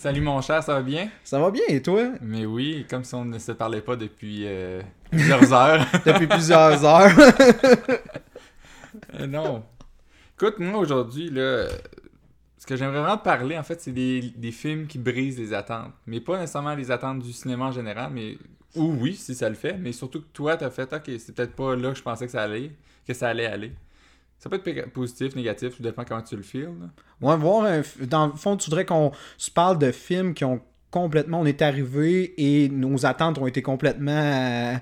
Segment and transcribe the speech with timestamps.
[0.00, 1.10] Salut mon cher, ça va bien?
[1.22, 2.12] Ça va bien, et toi?
[2.22, 4.80] Mais oui, comme si on ne se parlait pas depuis euh,
[5.10, 5.86] plusieurs heures.
[6.06, 7.12] depuis plusieurs heures.
[9.18, 9.62] Euh, non.
[10.34, 11.66] Écoute, moi aujourd'hui, là,
[12.56, 15.92] ce que j'aimerais vraiment parler, en fait, c'est des, des films qui brisent les attentes.
[16.06, 18.38] Mais pas nécessairement les attentes du cinéma en général, mais.
[18.76, 21.54] Ou oui, si ça le fait, mais surtout que toi, t'as fait, ok, c'est peut-être
[21.54, 22.70] pas là que je pensais que ça allait,
[23.06, 23.72] que ça allait aller.
[24.40, 26.70] Ça peut être positif, négatif, tout dépend comment tu le feels.
[27.20, 30.62] Ouais, voir un, dans le fond, tu voudrais qu'on se parle de films qui ont
[30.90, 34.76] complètement, on est arrivé et nos attentes ont été complètement euh,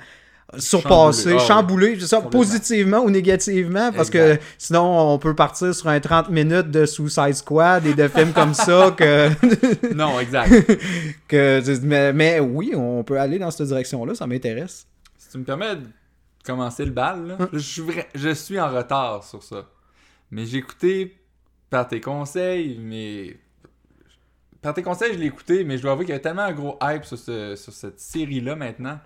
[0.58, 5.98] surpassées, chamboulées, ah ça, positivement ou négativement, parce que sinon on peut partir sur un
[5.98, 9.28] 30 minutes de Suicide Squad et de films comme ça que...
[9.92, 10.50] non, exact.
[11.28, 14.86] que, mais, mais oui, on peut aller dans cette direction-là, ça m'intéresse.
[15.18, 15.74] Si tu me permets
[16.48, 17.36] commencer le bal.
[17.38, 17.48] Hein?
[17.52, 17.82] Je, suis
[18.14, 19.66] je suis en retard sur ça.
[20.30, 21.16] Mais j'ai écouté
[21.70, 23.36] par tes conseils, mais.
[24.62, 26.52] Par tes conseils, je l'ai écouté, mais je dois avouer qu'il y a tellement un
[26.52, 28.98] gros hype sur, sur cette série-là maintenant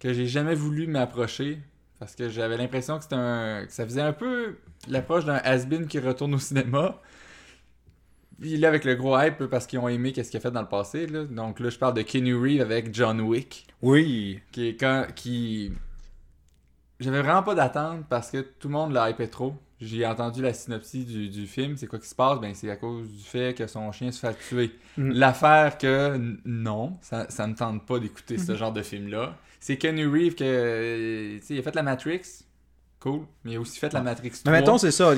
[0.00, 1.58] que j'ai jamais voulu m'approcher.
[1.98, 3.66] Parce que j'avais l'impression que c'était un.
[3.66, 4.58] que ça faisait un peu
[4.88, 7.00] l'approche d'un has-been qui retourne au cinéma.
[8.38, 10.60] Puis là, avec le gros hype, parce qu'ils ont aimé qu'est-ce qu'il a fait dans
[10.60, 11.06] le passé.
[11.06, 11.24] Là.
[11.24, 13.66] Donc là, je parle de Kenny Reeve avec John Wick.
[13.80, 14.40] Oui.
[14.52, 15.06] Qui est quand.
[15.14, 15.72] qui
[17.00, 19.54] j'avais vraiment pas d'attente parce que tout le monde l'a hypé trop.
[19.78, 21.76] J'ai entendu la synopsie du, film.
[21.76, 22.40] C'est quoi qui se passe?
[22.40, 24.74] Ben, c'est à cause du fait que son chien se fait tuer.
[24.96, 25.10] Mm.
[25.10, 28.56] L'affaire que non, ça, ça me tente pas d'écouter ce mm-hmm.
[28.56, 29.36] genre de film-là.
[29.60, 32.45] C'est Kenny Reeve que, il a fait la Matrix.
[33.06, 33.20] Cool.
[33.44, 34.50] Mais il a aussi fait la Matrix 3.
[34.50, 35.14] Mais mettons, c'est ça.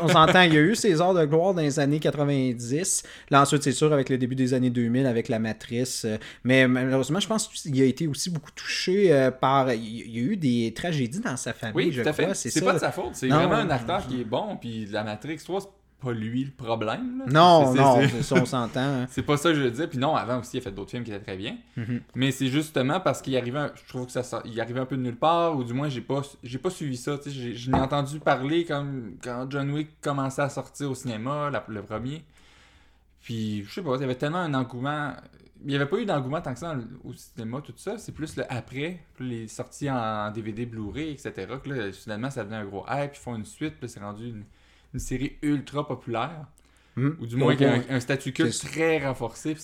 [0.00, 3.02] on, s'entend, il y a eu ses heures de gloire dans les années 90.
[3.30, 6.04] Là, ensuite, c'est sûr, avec le début des années 2000, avec la Matrice.
[6.04, 9.72] Euh, mais malheureusement, je pense qu'il a été aussi beaucoup touché euh, par.
[9.72, 12.32] Il y a eu des tragédies dans sa famille, oui, tout à fait.
[12.32, 13.14] C'est, pas de sa faute.
[13.14, 14.56] C'est vraiment un acteur qui est bon.
[14.60, 17.24] Puis la Matrix 3, pas lui le problème.
[17.30, 18.80] Non, non, ça, on s'entend.
[18.80, 19.06] Hein.
[19.10, 19.88] c'est pas ça que je veux dire.
[19.88, 21.56] Puis non, avant aussi, il a fait d'autres films qui étaient très bien.
[21.78, 22.00] Mm-hmm.
[22.14, 23.72] Mais c'est justement parce qu'il arrivait, un...
[23.74, 26.00] je trouve que ça, il arrivait un peu de nulle part, ou du moins, j'ai
[26.00, 27.18] pas, j'ai pas suivi ça.
[27.24, 32.24] Je n'ai entendu parler comme quand John Wick commençait à sortir au cinéma, le premier.
[33.20, 35.12] Puis, je sais pas, il y avait tellement un engouement.
[35.62, 36.74] Il n'y avait pas eu d'engouement tant que ça
[37.04, 37.98] au cinéma, tout ça.
[37.98, 41.32] C'est plus le après, les sorties en DVD, Blu-ray, etc.
[41.62, 43.12] Que là, finalement, ça devenait un gros hype.
[43.14, 44.44] Ils font une suite, puis c'est rendu une
[44.94, 46.46] une série ultra populaire.
[46.96, 47.10] Hmm.
[47.20, 49.56] Ou du moins un, un, statut culte très renforcé.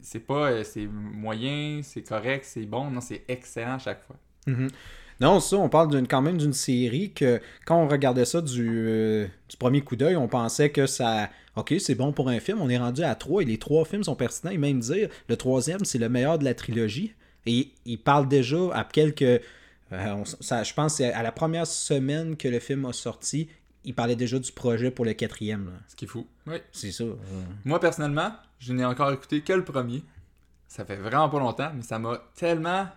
[0.00, 2.90] C'est pas euh, c'est moyen, c'est correct, c'est bon.
[2.90, 4.16] Non, c'est excellent à chaque fois.
[4.46, 4.68] Mhm.
[5.20, 9.26] Non, ça, on parle quand même d'une série que quand on regardait ça du, euh,
[9.48, 11.30] du premier coup d'œil, on pensait que ça.
[11.56, 12.60] Ok, c'est bon pour un film.
[12.60, 14.50] On est rendu à trois et les trois films sont pertinents.
[14.50, 17.14] Et même dire, le troisième, c'est le meilleur de la trilogie.
[17.46, 19.22] Et il parle déjà à quelques.
[19.22, 23.48] Euh, ça, je pense c'est à la première semaine que le film a sorti,
[23.84, 25.66] il parlait déjà du projet pour le quatrième.
[25.66, 25.78] Là.
[25.88, 26.26] Ce qui est fou.
[26.46, 26.56] Oui.
[26.72, 27.04] C'est ça.
[27.64, 30.02] Moi, personnellement, je n'ai encore écouté que le premier.
[30.68, 32.88] Ça fait vraiment pas longtemps, mais ça m'a tellement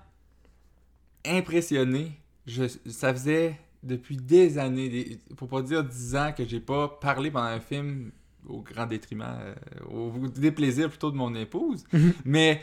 [1.25, 2.19] impressionné.
[2.47, 7.29] Je, ça faisait depuis des années, pour pas dire dix ans, que j'ai pas parlé
[7.29, 8.11] pendant un film
[8.47, 9.55] au grand détriment, euh,
[9.89, 11.83] au déplaisir plutôt de mon épouse.
[12.25, 12.61] Mais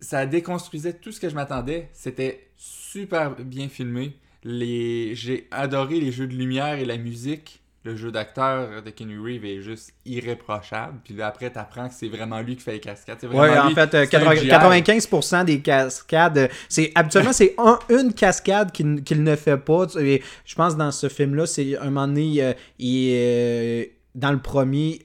[0.00, 1.90] ça déconstruisait tout ce que je m'attendais.
[1.92, 5.14] C'était super bien filmé les...
[5.14, 7.60] J'ai adoré les jeux de lumière et la musique.
[7.84, 11.00] Le jeu d'acteur de Kenny Reeve est juste irréprochable.
[11.02, 13.18] Puis là, après, t'apprends que c'est vraiment lui qui fait les cascades.
[13.24, 17.56] Oui, en fait, 95% des cascades, c'est habituellement, c'est
[17.88, 19.86] une cascade qu'il ne fait pas.
[19.96, 25.04] je pense dans ce film-là, c'est un moment donné, euh, il, euh, dans le premier,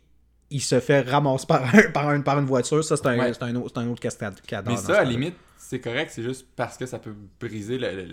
[0.49, 2.83] il se fait ramasser par, par, par une voiture.
[2.83, 4.35] Ça, c'est un, un, un, autre cascade.
[4.67, 8.05] Mais ça, à la limite, c'est correct, c'est juste parce que ça peut briser le,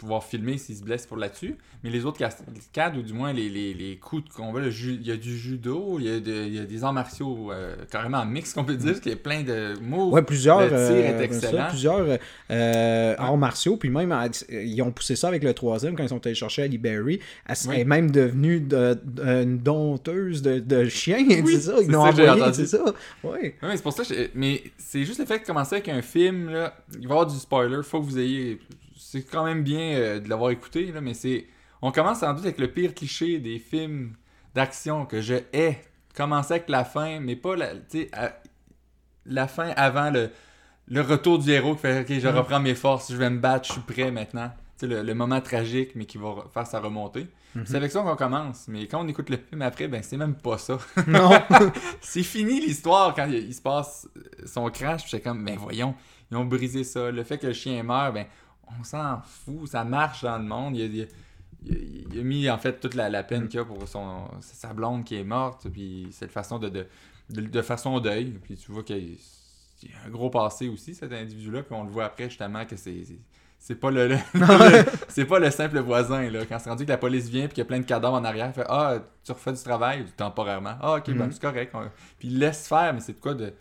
[0.00, 1.56] pouvoir filmer s'il se blesse pour là-dessus.
[1.84, 5.10] Mais les autres cascades, ou du moins les, les, les coups de combat, il y
[5.10, 8.54] a du judo, il y a, il y a des arts martiaux euh, carrément mix,
[8.54, 10.10] qu'on peut dire, parce qu'il y a plein de mots.
[10.10, 10.62] Ouais, plusieurs.
[10.62, 11.68] Le tir est euh, excellent.
[11.68, 12.18] plusieurs
[12.50, 14.14] euh, arts martiaux, puis même,
[14.48, 17.20] ils ont poussé ça avec le troisième quand ils sont allés chercher Ali Berry.
[17.46, 21.74] Elle est même devenue de, une dompteuse de, de chiens, c'est ça.
[21.82, 22.82] Ils l'ont envoyé, c'est ça.
[23.22, 23.54] Ouais.
[23.62, 24.02] ouais c'est pour ça.
[24.34, 26.59] Mais c'est juste le fait de commencer avec un film, là,
[26.92, 28.60] il va y avoir du spoiler, faut que vous ayez
[29.00, 31.46] c'est quand même bien euh, de l'avoir écouté, là, mais c'est.
[31.82, 34.14] On commence sans doute avec le pire cliché des films
[34.54, 35.80] d'action que je hais.
[36.14, 37.68] Commencer avec la fin, mais pas la,
[39.24, 40.30] la fin avant le,
[40.88, 42.36] le retour du héros qui fait Ok, je mm.
[42.36, 44.52] reprends mes forces, je vais me battre, je suis prêt maintenant.
[44.82, 47.28] Le, le, moment tragique, mais qui va faire sa remontée.
[47.56, 47.62] Mm-hmm.
[47.66, 48.66] C'est avec ça qu'on commence.
[48.68, 50.78] Mais quand on écoute le film après, ben c'est même pas ça.
[51.06, 51.30] Non.
[52.00, 54.08] c'est fini l'histoire quand il, se passe
[54.46, 55.02] son crash.
[55.08, 55.94] c'est comme, ben voyons,
[56.30, 57.10] ils ont brisé ça.
[57.10, 58.26] Le fait que le chien meurt, ben
[58.78, 60.76] on s'en fout, ça marche dans le monde.
[60.76, 61.06] Il,
[62.18, 65.16] a mis en fait toute la, peine qu'il y a pour son, sa blonde qui
[65.16, 66.86] est morte, puis cette façon de, de,
[67.40, 68.38] de façon deuil.
[68.44, 69.10] Puis tu vois qu'il
[69.82, 71.62] y a- un gros passé aussi, cet individu-là.
[71.62, 73.02] Puis on le voit après, justement, que c'est.
[73.58, 76.46] c'est- pas le, le- le- c'est pas le simple voisin là.
[76.46, 78.24] Quand c'est rendu que la police vient puis qu'il y a plein de cadavres en
[78.24, 80.76] arrière, il fait ah tu refais du travail temporairement.
[80.80, 81.32] Ah ok ben Mhm.
[81.32, 81.76] c'est correct.
[82.18, 83.52] Puis il laisse faire mais c'est de quoi de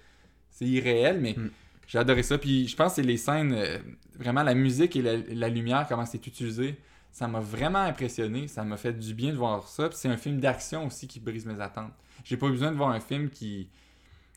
[0.51, 1.49] c'est irréel mais Mhm.
[1.89, 2.37] J'ai adoré ça.
[2.37, 3.79] Puis je pense que c'est les scènes euh,
[4.17, 6.77] vraiment la musique et la, lumière comment c'est utilisé.
[7.11, 9.89] Ça m'a vraiment impressionné, ça m'a fait du bien de voir ça.
[9.89, 11.91] Puis c'est un film d'action aussi qui brise mes attentes.
[12.23, 13.69] J'ai pas besoin de voir un film qui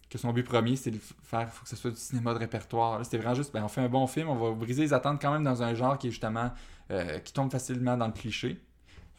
[0.08, 3.04] que son but premier c'est de faire faut que ce soit du cinéma de répertoire.
[3.04, 5.32] C'était vraiment juste ben, on fait un bon film, on va briser les attentes quand
[5.32, 6.52] même dans un genre qui est justement
[6.90, 8.58] euh, qui tombe facilement dans le cliché.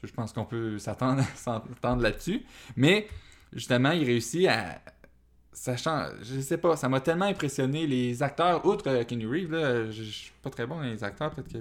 [0.04, 1.22] Je pense qu'on peut s'attendre
[2.02, 2.44] là-dessus.
[2.76, 3.08] Mais
[3.54, 4.82] justement, il réussit à.
[5.54, 7.86] Sachant, je sais pas, ça m'a tellement impressionné.
[7.88, 11.04] Les acteurs, outre euh, Kenny Reeves, là, je je suis pas très bon dans les
[11.04, 11.60] acteurs, peut-être que.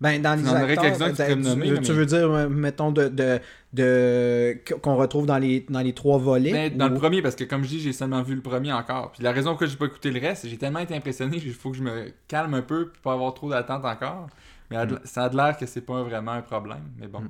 [0.00, 3.38] Ben, dans les acteurs, tu nommer, veux dire, euh, mettons, de, de,
[3.72, 6.52] de- qu'on retrouve dans les, dans les trois volets?
[6.52, 9.12] Ben, dans le premier, parce que comme je dis, j'ai seulement vu le premier encore.
[9.12, 10.94] Puis la raison pour laquelle j'ai pas écouté le reste, c'est que j'ai tellement été
[10.96, 14.26] impressionné qu'il faut que je me calme un peu pour pas avoir trop d'attente encore.
[14.70, 14.98] Mais Mm.
[15.04, 16.82] ça a l'air que c'est pas vraiment un problème.
[16.98, 17.22] Mais bon.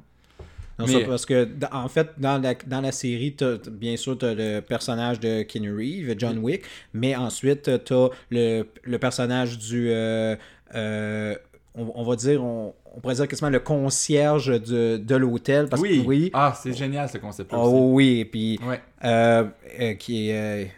[0.78, 4.18] Non, Mais- ça, parce que, en fait, dans la, dans la série, t'as- bien sûr,
[4.18, 6.62] tu as le personnage de Keanu Reeves, John Wick,
[6.92, 9.90] mais ensuite, tu as le, le personnage du.
[9.90, 10.34] euh,
[10.74, 11.36] euh,
[11.76, 15.68] on, on va dire, on, on pourrait dire quasiment le concierge de, de l'hôtel.
[15.68, 16.02] Parce oui.
[16.02, 16.30] que, oui.
[16.32, 17.72] Ah, c'est génial ce concept-là aussi.
[17.72, 18.58] Oh oui, et puis.
[18.66, 18.80] Ouais.
[19.04, 19.44] euh,
[19.80, 20.70] euh, qui est.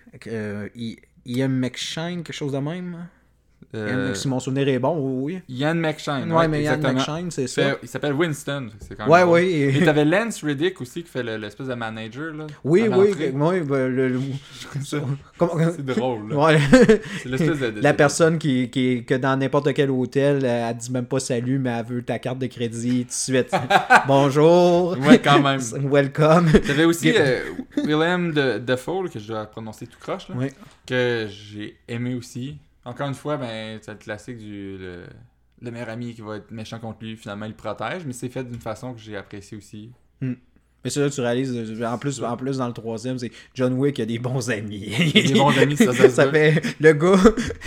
[1.29, 3.09] Ian McShane, quelque chose de même?
[3.75, 5.41] Euh, si mon souvenir est bon, oui.
[5.49, 6.33] Ian McShane.
[6.33, 7.01] Ouais, mais Ian exactement.
[7.01, 7.77] McShane, c'est ça.
[7.83, 8.69] Il s'appelle Winston.
[8.81, 9.77] C'est quand même Ouais, oui.
[9.77, 12.33] Et t'avais Lance Riddick aussi qui fait le- l'espèce de manager.
[12.33, 14.21] Là, Oui, oui, oui, ben, le- le-
[14.85, 16.33] C'est drôle.
[16.33, 16.59] Ouais.
[17.23, 20.91] C'est l'espèce de, de- La personne qui, qui que dans n'importe quel hôtel, elle dit
[20.93, 23.51] même pas salut, mais elle veut ta carte de crédit tout de suite.
[24.07, 24.97] Bonjour.
[24.99, 25.61] Ouais, quand même.
[25.91, 26.51] Welcome.
[26.67, 27.41] T'avais aussi euh,
[27.85, 30.47] Willem de Dafoe, là, que je dois prononcer tout croche, là, Oui.
[30.87, 32.57] que j'ai aimé aussi.
[32.87, 35.07] Encore une fois, ben, c'est le classique du le,
[35.61, 38.45] le meilleur ami qui va être méchant contre lui, finalement il protège, mais c'est fait
[38.45, 39.93] d'une façon que j'ai apprécié aussi.
[40.87, 43.73] Mais c'est là que tu réalises, en plus, en plus dans le troisième, c'est John
[43.73, 44.89] Wick a des bons amis.
[45.13, 45.93] Des bons amis, ça,
[46.31, 47.17] fait, le gars,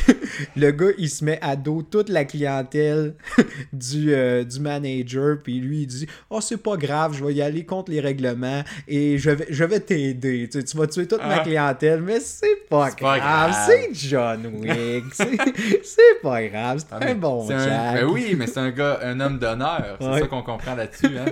[0.55, 3.15] le gars, il se met à dos toute la clientèle
[3.73, 7.41] du, euh, du manager, puis lui, il dit «Oh, c'est pas grave, je vais y
[7.41, 10.47] aller contre les règlements et je vais, je vais t'aider.
[10.49, 11.39] Tu, vas tuer toute ma Ah.
[11.39, 13.53] clientèle, mais c'est pas, pas grave.
[13.67, 15.03] C'est John Wick.
[15.13, 16.79] C'est pas grave.
[16.79, 17.95] C'est Ah, un bon Jack.
[17.99, 19.97] ben oui, mais c'est un gars, un homme d'honneur.
[19.99, 20.19] C'est Ouais.
[20.21, 21.17] ça qu'on comprend là-dessus.
[21.17, 21.25] Hein?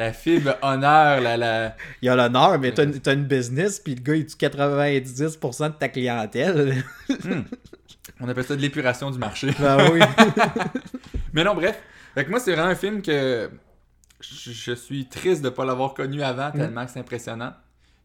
[0.00, 1.76] La fibre honneur, la, la...
[2.00, 5.68] Il a l'honneur, mais t'as une, t'as une business, puis le gars, il tue 90%
[5.68, 6.82] de ta clientèle.
[8.18, 9.50] on appelle ça de l'épuration du marché.
[9.60, 10.00] ben oui.
[11.34, 11.78] Mais non, bref.
[12.14, 13.50] Fait que moi, c'est vraiment un film que
[14.20, 17.52] je, je suis triste de ne pas l'avoir connu avant, tellement que c'est impressionnant.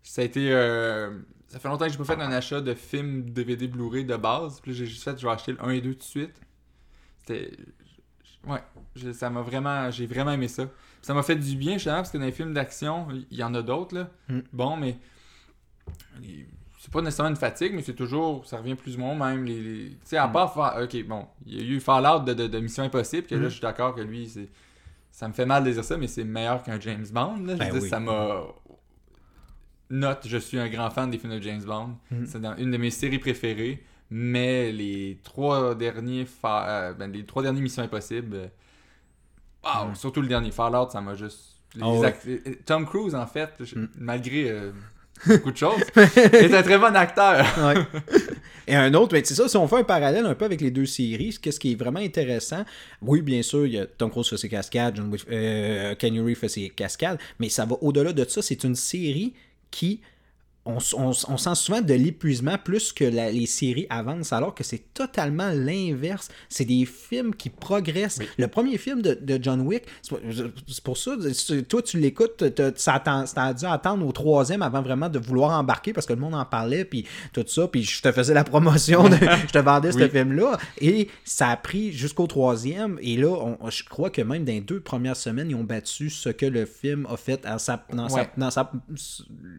[0.04, 0.50] Ça a été.
[0.52, 1.10] euh,
[1.48, 4.60] Ça fait longtemps que j'ai pas fait un achat de film DVD Blu-ray de base.
[4.62, 6.36] Puis j'ai juste fait, je vais acheter le 1 et 2 tout de suite.
[7.20, 7.52] C'était.
[8.48, 8.62] Ouais,
[8.96, 9.90] je- ça m'a vraiment.
[9.92, 10.66] J'ai vraiment aimé ça.
[10.66, 13.44] Puis ça m'a fait du bien, justement, parce que dans les films d'action, il y
[13.44, 14.10] en a d'autres, là.
[14.30, 14.40] Mm.
[14.54, 14.98] Bon, mais.
[16.80, 18.46] C'est pas nécessairement une fatigue, mais c'est toujours.
[18.46, 19.44] Ça revient plus ou moins même.
[19.46, 20.32] Les, les- Tu sais, à Mm.
[20.34, 20.78] part.
[20.84, 21.26] Ok, bon.
[21.46, 23.44] Il y a eu Fallout de, de, de Mission Impossible, que là, Mm.
[23.46, 24.50] je suis d'accord que lui, c'est.
[25.12, 27.38] Ça me fait mal de dire ça, mais c'est meilleur qu'un James Bond.
[27.46, 27.54] Là.
[27.54, 27.90] Je Ben oui.
[27.90, 28.42] ça m'a.
[29.90, 31.96] Note, je suis un grand fan des films de James Bond.
[32.26, 33.84] C'est dans une de mes séries préférées.
[34.10, 38.36] Mais les trois derniers fa- euh, ben, les trois derniers Missions Impossibles.
[38.36, 38.48] euh,
[39.64, 39.96] wow, Mm.
[39.96, 41.54] surtout le dernier Fallout, ça m'a juste.
[41.76, 43.90] les Ah act- euh, Tom Cruise, en fait, je- Mm.
[43.98, 44.72] malgré euh,
[45.28, 47.46] beaucoup de choses, est un très bon acteur.
[47.58, 47.76] Ouais.
[48.68, 50.72] Et un autre, mais c'est ça, si on fait un parallèle un peu avec les
[50.72, 52.64] deux séries, qu'est-ce qui est vraiment intéressant,
[53.02, 55.94] oui, bien sûr, il y a Tom Cruise fait ses cascades, John Wick- euh,
[56.36, 59.34] fait ses cascades, mais ça va au-delà de ça, c'est une série
[59.70, 60.02] qui
[60.66, 60.80] on,
[61.14, 66.30] sent souvent de l'épuisement plus que la- les séries avancent, alors que c'est totalement l'inverse.
[66.50, 68.18] C'est des films qui progressent.
[68.20, 68.28] Oui.
[68.38, 71.12] Le premier film de, de John Wick, c'est pour- ça,
[71.68, 73.02] toi tu l'écoutes, t'as- ça
[73.36, 76.46] a dû attendre au troisième avant vraiment de vouloir embarquer parce que le monde en
[76.46, 79.16] parlait, puis tout ça, puis je te faisais la promotion, de-
[79.48, 83.30] je te vendais ce film-là, et ça a pris jusqu'au troisième, et là,
[83.62, 86.46] on- je crois que même dans les deux premières semaines, ils ont battu ce que
[86.46, 88.30] le film a fait à sa- dans sa- Ouais.
[88.38, 88.72] dans sa-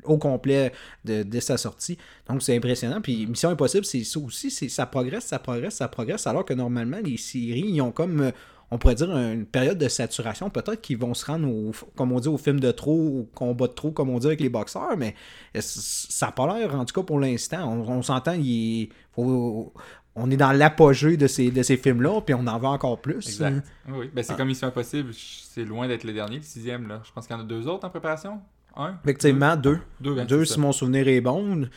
[0.05, 0.73] au complet
[1.07, 1.97] de, dès sa sortie.
[2.29, 3.01] Donc c'est impressionnant.
[3.01, 6.53] Puis Mission Impossible, c'est ça aussi, c'est ça progresse, ça progresse, ça progresse, alors que
[6.55, 8.31] normalement les séries, ils ont comme euh,
[8.73, 12.19] on pourrait dire une période de saturation, peut-être qu'ils vont se rendre au, comme on
[12.19, 14.97] dit, au film de trop, au combat de trop, comme on dit avec les boxeurs,
[14.99, 15.15] mais
[15.61, 17.63] ça n'a pas l'air, en tout cas pour l'instant.
[17.73, 19.73] On, on s'entend, il est- faut-
[20.19, 23.19] on est dans l'apogée de ces, de ces films-là, puis on en veut encore plus.
[23.29, 23.65] Exact.
[23.89, 24.11] Oui, oui.
[24.15, 24.37] Ben, c'est Ah.
[24.37, 26.89] comme Mission Impossible, c'est loin d'être le dernier, le sixième.
[26.89, 27.03] Là.
[27.05, 28.41] Je pense qu'il y en a deux autres en préparation.
[28.77, 29.79] Un Effectivement, deux.
[30.01, 31.69] Deux, Deux, si mon souvenir est bon.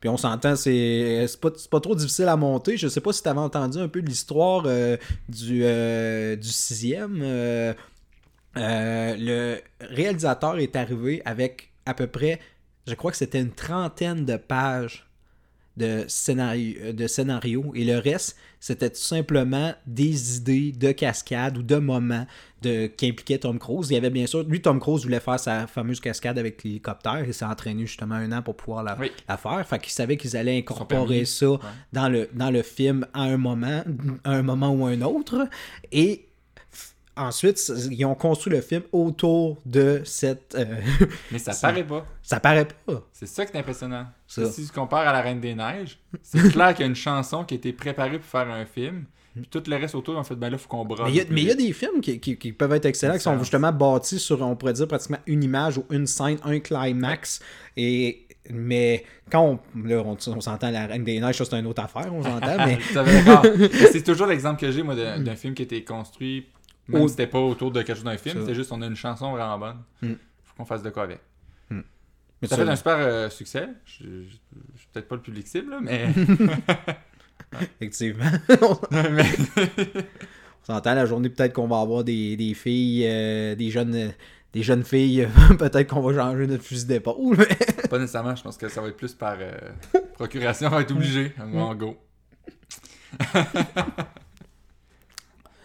[0.00, 2.76] Puis on s'entend, c'est c'est pas, c'est pas trop difficile à monter.
[2.76, 4.96] Je sais pas si tu avais entendu un peu l'histoire euh,
[5.28, 7.20] du, euh, du sixième.
[7.22, 7.72] Euh,
[8.56, 12.38] le réalisateur est arrivé avec à peu près,
[12.86, 15.06] je crois que c'était une trentaine de pages
[15.76, 21.62] de scénario, de scénario et le reste c'était tout simplement des idées de cascade ou
[21.62, 22.26] de moments
[22.62, 23.90] de, qui impliquaient Tom Cruise.
[23.90, 27.16] Il y avait bien sûr, lui Tom Cruise voulait faire sa fameuse cascade avec l'hélicoptère
[27.28, 29.10] et s'est entraîné justement un an pour pouvoir la, Oui.
[29.28, 29.66] la faire.
[29.68, 31.58] Fait qu'il savait qu'ils allaient incorporer ça Ouais.
[31.92, 33.82] dans le, dans le film à un moment,
[34.24, 35.46] à un moment ou un autre.
[35.92, 36.28] Et
[37.16, 40.54] ensuite, ils ont construit le film autour de cette.
[40.56, 40.80] euh,
[41.32, 42.06] Mais ça paraît pas.
[42.22, 43.02] ça paraît pas.
[43.12, 44.06] C'est ça qui est impressionnant.
[44.26, 44.50] Ça.
[44.50, 47.44] Si tu compares à La Reine des Neiges, c'est clair qu'il y a une chanson
[47.44, 49.04] qui a été préparée pour faire un film.
[49.34, 51.06] Puis tout le reste autour, en fait, ben là, faut qu'on brode.
[51.06, 51.10] Mais
[51.42, 54.20] il y a- des films qui, qui- qui peuvent être excellents, qui sont justement bâtis
[54.20, 57.40] sur, on pourrait dire, pratiquement une image ou une scène, un climax.
[57.76, 59.40] Et, mais quand
[59.74, 62.22] on, là, on, on s'entend La Reine des Neiges, ça c'est une autre affaire, on
[62.22, 62.78] s'entend, mais
[63.90, 66.46] c'est toujours l'exemple que j'ai, moi, d'un d'un film qui a été construit,
[66.88, 68.86] même Au- si c'était pas autour de quelque chose d'un film, c'est juste on a
[68.86, 69.78] une chanson vraiment bonne.
[70.02, 70.12] Mm.
[70.44, 71.20] Faut qu'on fasse de quoi avec.
[71.70, 73.68] mais Ça fait un super euh, succès.
[73.86, 74.36] Je je-
[74.74, 76.08] je suis peut-être pas le public cible, là, mais.
[77.80, 78.24] effectivement.
[80.66, 84.12] On s'entend la journée peut-être qu'on va avoir des, des filles, euh, des jeunes
[84.54, 87.36] des jeunes filles, peut-être qu'on va changer notre fusil d'épaule.
[87.36, 89.52] mais- pas nécessairement, je pense que ça va être plus par euh,
[90.14, 91.32] procuration, on va être obligé.
[91.40, 91.96] On va en go.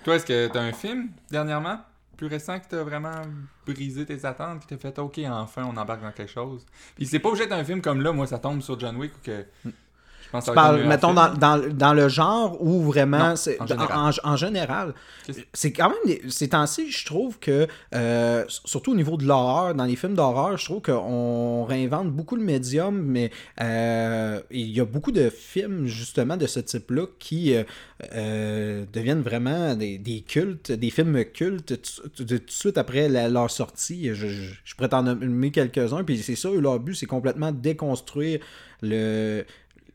[0.03, 1.79] Toi, est-ce que t'as un film dernièrement,
[2.15, 3.21] plus récent, qui t'a vraiment
[3.65, 6.65] brisé tes attentes, qui t'a fait OK, enfin on embarque dans quelque chose?
[6.95, 9.11] Puis c'est pas obligé d'être un film comme là, moi ça tombe sur John Wick
[9.15, 9.45] ou que.
[10.31, 13.17] Pense Tu parles, mettons, dans, dans, dans le genre où vraiment.
[13.29, 14.11] Non, en général.
[14.23, 14.93] en- en général,
[15.53, 15.97] c'est quand même.
[16.05, 17.67] des- Ces temps-ci, je trouve que.
[17.95, 22.35] euh, surtout au niveau de l'horreur, dans les films d'horreur, je trouve qu'on réinvente beaucoup
[22.35, 23.31] le médium, mais
[23.61, 27.55] euh, il y a beaucoup de films, justement, de ce type-là qui
[28.15, 31.81] euh, deviennent vraiment des, des cultes, des films cultes
[32.15, 34.09] tout, de- tout de suite après la- leur sortie.
[34.13, 38.39] Je, je, je pourrais t'en nommer quelques-uns, puis c'est ça, leur but, c'est complètement déconstruire
[38.81, 39.43] le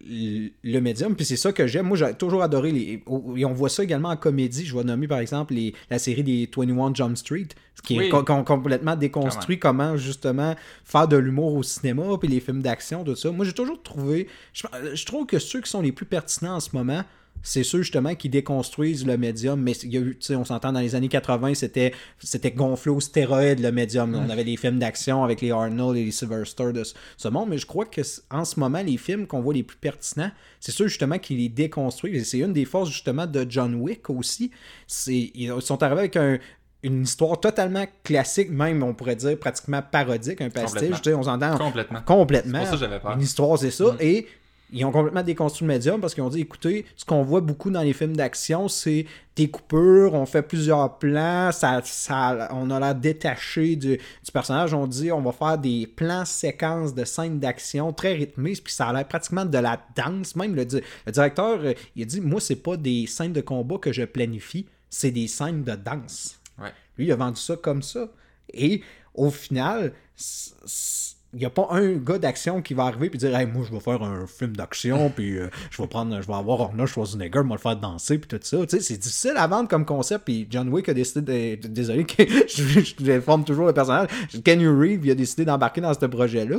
[0.07, 1.87] le médium, puis c'est ça que j'aime.
[1.87, 3.03] Moi, j'ai toujours adoré les.
[3.37, 4.65] Et on voit ça également en comédie.
[4.67, 7.99] Je vais nommer par exemple les, la série des 21 Jump Street, ce qui est
[7.99, 8.09] Oui.
[8.11, 13.03] co- com- complètement déconstruit comment justement faire de l'humour au cinéma, puis les films d'action,
[13.05, 13.31] tout ça.
[13.31, 14.29] Moi, j'ai toujours trouvé.
[14.53, 17.03] Je, je trouve que ceux qui sont les plus pertinents en ce moment,
[17.43, 19.61] c'est ceux justement qui déconstruisent le médium.
[19.61, 23.01] Mais il y a eu, on s'entend dans les années 80, c'était, c'était gonflé aux
[23.01, 24.15] stéroïdes le médium.
[24.15, 26.83] On avait des films d'action avec les Arnold et les Sylvester de
[27.17, 27.49] ce, monde.
[27.51, 28.01] Mais je crois que
[28.31, 31.49] en ce moment, les films qu'on voit les plus pertinents, c'est ceux justement qui les
[31.49, 32.23] déconstruisent.
[32.23, 34.51] Et c'est une des forces justement de John Wick aussi.
[34.87, 36.39] C'est, ils sont arrivés avec un
[36.85, 41.01] une histoire totalement classique, même on pourrait dire pratiquement parodique, un pastiche.
[41.07, 42.03] On s'entend Complètement.
[42.03, 42.59] complètement.
[42.59, 43.13] C'est pour ça que j'avais peur.
[43.15, 43.97] Une histoire, c'est ça.
[44.01, 44.27] Et
[44.73, 47.71] ils ont complètement déconstruit le médium parce qu'ils ont dit écoutez, ce qu'on voit beaucoup
[47.71, 49.07] dans les films d'action, c'est
[49.37, 54.75] des coupures, on fait plusieurs plans, ça, ça, on a l'air détaché du, du personnage.
[54.75, 58.89] On dit on va faire des plans séquences de scènes d'action très rythmées, puis ça
[58.89, 60.35] a l'air pratiquement de la danse.
[60.37, 60.65] Même le,
[61.07, 64.03] le directeur, euh, il a dit moi, c'est pas des scènes de combat que je
[64.05, 66.41] planifie, c'est des scènes de danse.
[66.59, 66.73] Ouais.
[66.97, 68.09] Lui, il a vendu ça comme ça.
[68.53, 68.83] Et
[69.15, 73.17] au final, c- c- il n'y a pas un gars d'action qui va arriver et
[73.17, 76.27] dire hey, moi je vais faire un film d'action puis euh, je vais prendre je
[76.27, 78.97] vais avoir Arnold Schwarzenegger je vais le faire danser puis tout ça tu sais c'est
[78.97, 82.95] difficile à vendre comme concept puis John Wick a décidé de, désolé que je, je
[82.97, 84.09] déforme toujours le personnage
[84.45, 86.59] Kenny Reeves il a décidé d'embarquer dans ce projet là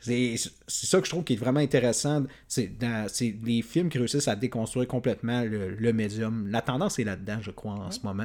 [0.00, 0.36] c'est
[0.66, 2.24] ça que je trouve qui est vraiment intéressant.
[2.48, 2.72] C'est
[3.44, 6.48] les films qui réussissent à déconstruire complètement le, le médium.
[6.50, 8.24] La tendance est là-dedans, je crois, en ce moment.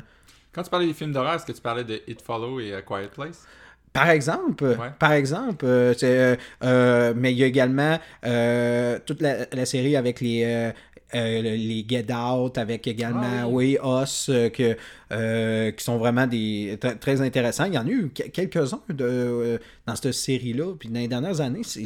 [0.54, 2.82] Quand tu parlais des films d'horreur, est-ce que tu parlais de It Follow et A
[2.82, 3.46] Quiet Place?
[3.95, 9.47] Par exemple, par exemple, euh, euh, euh, mais il y a également euh, toute la,
[9.51, 10.71] la série avec les
[11.13, 13.77] les Get Out, avec également Ah oui.
[13.81, 17.65] Us, euh, que, qui sont vraiment des tr- très intéressants.
[17.65, 20.73] Il y en a eu que- quelques-uns de, dans cette série-là.
[20.77, 21.85] Puis dans les dernières années, c'est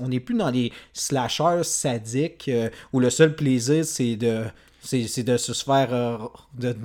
[0.00, 2.50] on n'est plus dans les slashers sadiques
[2.92, 4.40] où le seul plaisir, c'est de
[4.84, 6.18] c'est de se faire euh,
[6.54, 6.76] de-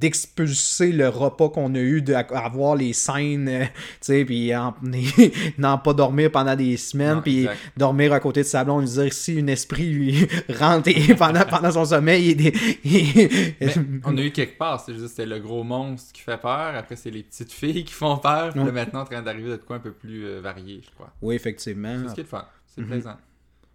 [0.00, 3.72] d'expulser le repas qu'on a eu d'avoir les scènes euh, tu
[4.02, 4.74] sais puis en-
[5.58, 9.34] n'en pas dormir pendant des semaines puis dormir à côté de sa blonde dire si
[9.34, 10.26] une esprit lui
[10.58, 13.28] rentre et pendant, pendant son sommeil il, est- il-
[13.60, 16.74] Mais on a eu quelque part, c'est juste c'était le gros monstre qui fait peur,
[16.76, 19.56] après c'est les petites filles qui font peur, puis là maintenant en train d'arriver de
[19.56, 21.10] quoi un peu plus euh, varié, je crois.
[21.22, 22.88] oui effectivement C'est ce qui est le fun, c'est Mhm.
[22.88, 23.16] plaisant.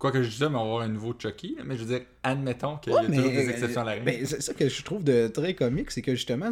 [0.01, 1.95] Quoi que je dis ça, mais on va avoir un nouveau Chucky, mais je veux
[1.99, 4.05] dire, admettons qu'il y a toujours mais, des exceptions à la règle.
[4.05, 6.49] ben, c'est ça que je trouve de très comique, c'est que justement,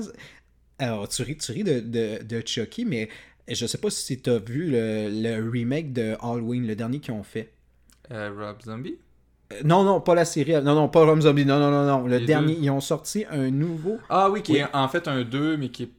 [0.77, 3.09] alors tu ris, tu ris de, de, de Chucky, mais
[3.47, 7.15] je sais pas si tu as vu le, le remake de Halloween, le dernier qu'ils
[7.15, 7.51] ont fait.
[8.11, 8.97] Euh, Rob Zombie?
[9.51, 10.51] Euh, Non, non, pas la série.
[10.53, 11.43] Non, non, pas Rob Zombie.
[11.43, 12.05] Non, non, non, non.
[12.07, 12.61] Le Les dernier, deux.
[12.61, 13.97] ils ont sorti un nouveau.
[14.09, 14.57] Ah oui, qui Oui.
[14.59, 15.91] est en fait un 2, mais qui, est-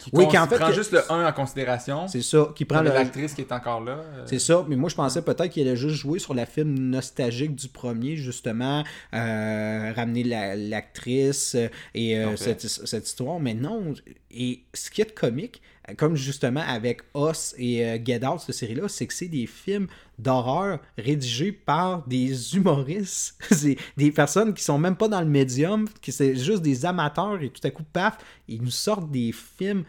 [0.00, 2.08] qui Oui, qui en fait prend que- juste le 1 en considération.
[2.08, 2.88] C'est ça, qui prend le.
[2.90, 3.92] l'actrice qui est encore là.
[3.92, 6.74] euh, C'est ça, mais moi je pensais peut-être qu'il allait juste jouer sur la film
[6.78, 8.82] nostalgique du premier, justement,
[9.14, 13.94] euh, ramener la- l'actrice euh, et euh, cette, cette histoire, mais non.
[14.30, 15.60] Et ce qui est comique,
[15.96, 19.86] comme justement avec Us et euh, Get Out, cette série-là, c'est que c'est des films
[20.18, 23.38] d'horreur rédigés par des humoristes.
[23.96, 27.50] des personnes qui sont même pas dans le médium, qui c'est juste des amateurs et
[27.50, 28.18] tout à coup, paf,
[28.48, 29.84] ils nous sortent des films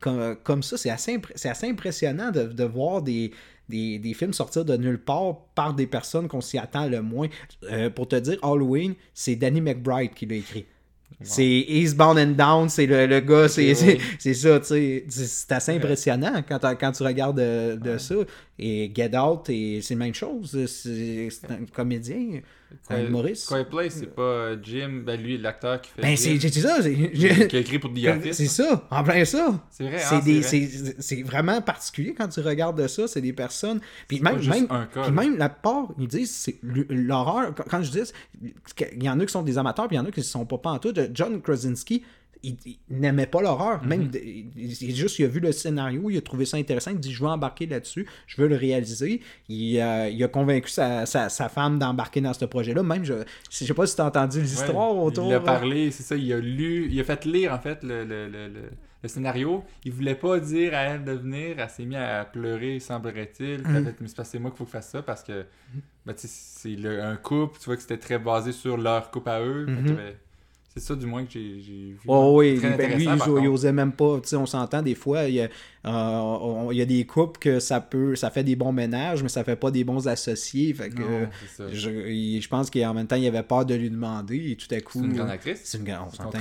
[0.00, 3.30] comme, comme ça, c'est assez, assez impressionnant de, de voir des,
[3.68, 7.28] des, des films sortir de nulle part par des personnes qu'on s'y attend le moins.
[7.64, 10.66] Euh, pour te dire, Halloween, c'est Danny McBride qui l'a écrit.
[11.24, 13.74] C'est Eastbound and Down, c'est le, le gars, c'est
[14.34, 15.04] ça, tu sais.
[15.08, 18.14] C'est assez impressionnant quand, tu regardes de, de ça.
[18.58, 20.66] Et Get Out, c'est la même chose.
[20.66, 22.40] C'est un comédien,
[22.90, 23.48] humoriste.
[23.48, 26.02] Quiet Place, c'est pas euh, Jim, ben lui, l'acteur qui fait.
[26.02, 26.82] Ben, c'est ça.
[26.82, 28.36] c'est- Qui a écrit pour The Office.
[28.36, 29.60] C'est ça, en plein ça.
[29.70, 31.22] C'est vrai, C'est hein, vrai.
[31.22, 33.06] vraiment particulier quand tu regardes ça.
[33.08, 33.80] C'est des personnes.
[34.08, 37.54] Puis même, juste même, un cas, puis même la part, ils disent c'est l'horreur.
[37.54, 38.00] Quand- Quand je dis,
[38.92, 40.24] il y en a qui sont des amateurs, puis il y en a qui ne
[40.24, 40.98] sont pas pantoute.
[41.12, 42.02] John Krasinski,
[42.48, 43.82] il, il n'aimait pas l'horreur.
[43.82, 43.88] Mhm.
[43.88, 46.90] Même, de- il, juste, il a vu le scénario, il a trouvé ça intéressant.
[46.92, 49.20] Il dit Je veux embarquer là-dessus, je veux le réaliser.
[49.48, 52.82] Il, euh, il a convaincu sa, sa- sa femme d'embarquer dans ce projet-là.
[52.82, 55.26] Même, je ne sais pas si tu as entendu l'histoire Ouais, autour.
[55.28, 58.04] Il a parlé, c'est ça, il a lu, il a fait lire en fait le,
[58.04, 58.70] le, le, le-
[59.02, 59.62] le scénario.
[59.84, 63.58] Il voulait pas dire à elle de venir, elle s'est mise à pleurer, semblerait-il.
[63.62, 65.44] Fait, mais c'est moi qu'il faut que je fasse ça parce que
[66.06, 69.66] ben, c'est un couple, tu vois que c'était très basé sur leur couple à eux.
[69.66, 69.94] Mhm.
[69.94, 70.14] ben,
[70.76, 71.96] c'est ça du moins que j'ai vu.
[72.06, 73.04] Oh oui, ben, lui,
[73.42, 74.20] il, osait même pas.
[74.34, 77.60] On s'entend des fois, il y, a, euh, on- il y a des couples que
[77.60, 80.74] ça peut, ça fait des bons ménages, mais ça fait pas des bons associés.
[80.74, 83.74] Fait que Non, c'est je, il- je pense qu'en même temps, il avait peur de
[83.74, 85.04] lui demander et tout à C'est coup.
[85.04, 85.60] une grande actrice.
[85.62, 86.38] C'est une grande- on s'entend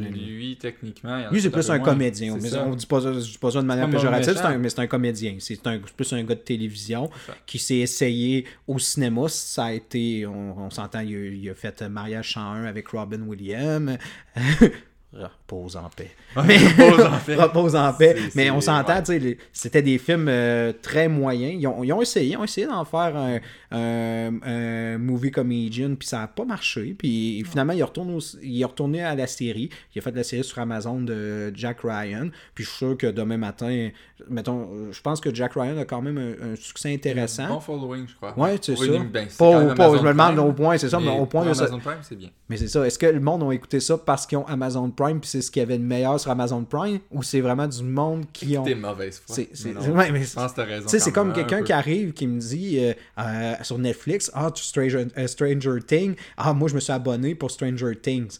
[0.00, 0.56] lui.
[0.60, 1.18] techniquement.
[1.18, 1.84] il Lui, c'est plus un moins.
[1.84, 2.36] comédien.
[2.40, 4.40] C'est Mais on dit pas, ça- je dis pas ça de manière C'est péjorative, c'est
[4.44, 5.36] un- mais c'est un comédien.
[5.40, 9.28] C'est c'est plus un gars de télévision C'est qui s'est essayé au cinéma.
[9.28, 13.20] Ça a été, on, on s'entend, il, a- il a fait Mariage 101 avec Robin
[13.22, 13.98] Williams homme
[15.16, 16.10] Repose en paix.
[16.44, 17.34] Mais- Repose en paix.
[17.36, 18.16] Repose en paix.
[18.16, 19.38] C'est- Mais on s'entend, ouais.
[19.52, 21.54] c'était des films euh, très moyens.
[21.60, 23.38] Ils ont, ils ont essayé, ils ont essayé d'en faire un,
[23.70, 26.94] un- un movie comedian, puis ça n'a pas marché.
[26.98, 29.70] Puis finalement, il au- il est retourné à la série.
[29.94, 32.28] Il a fait la série sur Amazon de Jack Ryan.
[32.54, 33.90] Puis je suis sûr que demain matin,
[34.28, 37.48] mettons, je pense que Jack Ryan a quand même un, un succès intéressant.
[37.48, 38.36] Bon following, je crois.
[38.38, 38.84] Ouais, c'est ça.
[39.12, 41.44] ben, Pas pas- Amazon je me demande au point, c'est ça, mais au point, pour
[41.44, 42.30] il y a ça- Amazon Prime, c'est bien.
[42.48, 42.86] Mais c'est ça.
[42.86, 45.50] Est-ce que le monde a écouté ça parce qu'ils ont Amazon Prime, puis c'est ce
[45.50, 48.62] qu'il y avait de meilleur sur Amazon Prime, ou c'est vraiment du monde qui ont.
[48.64, 49.34] T'es mauvaise foi.
[49.36, 50.86] C'est, c'est- Mais non, ouais, mais Je pense que t'as raison.
[50.88, 55.26] c'est comme quelqu'un qui arrive qui me dit euh, euh, sur Netflix Ah, Stranger, euh,
[55.26, 56.14] Stranger Things.
[56.36, 58.38] Ah, moi, je me suis abonné pour Stranger Things.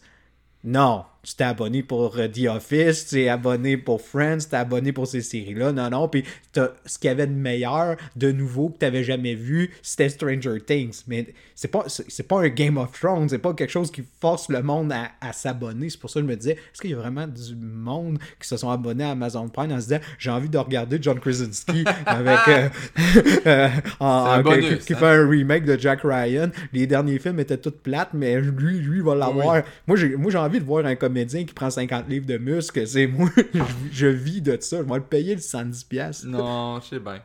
[0.63, 4.55] Non, tu t'es abonné pour euh, The Office, tu t'es abonné pour Friends, tu t'es
[4.57, 5.71] abonné pour ces séries-là.
[5.71, 6.07] Non, non.
[6.07, 10.09] Puis ce qu'il y avait de meilleur, de nouveau, que tu n'avais jamais vu, c'était
[10.09, 11.01] Stranger Things.
[11.07, 14.49] Mais c'est pas, c'est, pas un Game of Thrones, c'est pas quelque chose qui force
[14.49, 15.89] le monde à, à s'abonner.
[15.89, 18.47] C'est pour ça que je me disais est-ce qu'il y a vraiment du monde qui
[18.47, 21.83] se sont abonnés à Amazon Prime en se disant j'ai envie de regarder John Krasinski
[22.05, 22.39] avec.
[22.49, 22.69] euh,
[23.47, 23.67] euh,
[23.99, 24.97] en- C'est un en- bonus, qui, qui hein.
[24.97, 26.49] fait un remake de Jack Ryan.
[26.71, 29.63] Les derniers films étaient toutes plates, mais lui, lui va l'avoir.
[29.87, 31.14] Moi, j'ai, moi, j'ai envie de voir un comédien
[31.45, 32.85] qui prend 50 livres de muscles.
[32.87, 33.29] C'est moi,
[33.91, 34.77] je, vis de ça.
[34.77, 35.87] Je vais le payer le 110$.
[35.87, 36.27] piastres.
[36.27, 37.21] Non, je sais bien.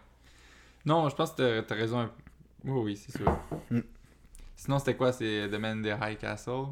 [0.85, 2.09] Non, je pense que t'as- t'as raison.
[2.65, 3.31] Oui, oui, c'est sûr.
[3.71, 3.81] Mm.
[4.57, 5.13] Sinon, c'était quoi?
[5.13, 6.67] C'est The Man in the High Castle?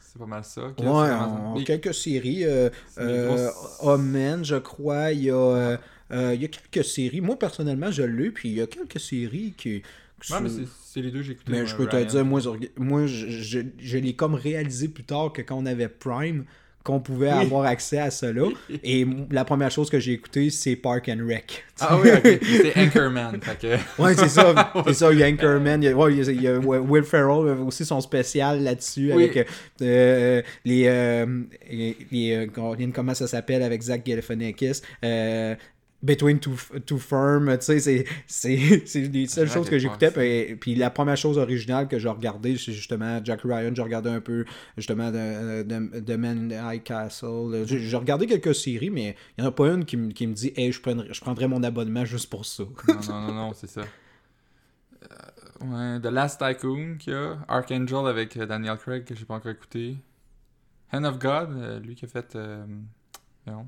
[0.00, 0.62] C'est pas mal ça.
[0.66, 2.44] Ouais, on- quelques séries.
[2.44, 3.48] Euh, euh,
[3.80, 5.12] Omen, je crois.
[5.12, 5.76] Il y a, euh,
[6.12, 7.20] euh, il y a quelques séries.
[7.20, 8.30] Moi, personnellement, je l'ai.
[8.30, 9.82] Puis il y a quelques séries qui.
[10.30, 11.52] Ouais, mais c'est- les deux que j'ai écouté.
[11.52, 15.04] Mais je peux te dire, moi, je, moi, je, je, je l'ai comme réalisé plus
[15.04, 16.44] tard que quand on avait Prime,
[16.82, 17.42] qu'on pouvait Oui.
[17.42, 18.48] avoir accès à cela.
[18.82, 21.62] Et la première chose que j'ai écouté, c'est Park and Rec.
[21.78, 22.38] Ah oui, ok.
[22.42, 23.38] C'est Anchorman.
[23.60, 23.76] que...
[24.02, 24.72] Ouais, c'est ça.
[24.86, 25.82] C'est ça, il y a Anchorman.
[25.82, 28.62] Il y a, ouais, il y a- il y a Will Ferrell aussi son spécial
[28.62, 29.24] là-dessus Oui.
[29.24, 29.46] avec
[29.82, 30.84] euh, les.
[30.86, 34.80] euh, les, les, euh, comment ça s'appelle avec Zach Galifianakis.
[35.04, 35.54] Euh,
[36.02, 36.54] Between Two,
[36.86, 38.56] two Firm, tu sais, c'est-
[38.96, 40.10] les seules choses que j'écoutais.
[40.10, 43.70] Puis, puis la première chose originale que j'ai regardée, c'est justement Jack Ryan.
[43.74, 44.46] J'ai regardé un peu,
[44.78, 47.64] justement, de, de, de Man in the High Castle.
[47.66, 50.32] J'ai regardé quelques séries, mais il n'y en a pas une qui, me- qui me
[50.32, 52.62] dit, hey, je prendrais, je prendrais mon abonnement juste pour ça.
[52.88, 53.82] Non, non, non, non, c'est ça.
[55.02, 57.38] Euh, ouais, The Last Tycoon qu'il y a.
[57.48, 59.96] Archangel avec euh, Daniel Craig que j'ai pas encore écouté.
[60.92, 62.34] Hand of God, euh, lui qui a fait.
[62.36, 62.64] euh,
[63.46, 63.66] non.